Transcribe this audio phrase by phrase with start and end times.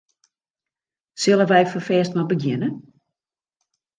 [1.21, 2.69] Sille wy ferfêst mar begjinne?